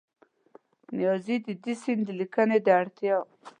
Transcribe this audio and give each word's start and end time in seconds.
نیازي 0.97 1.35
د 1.45 1.47
دې 1.63 1.73
سیند 1.81 2.01
د 2.05 2.09
لیکنې 2.19 2.57
د 2.65 2.67
اړتیا 2.79 3.15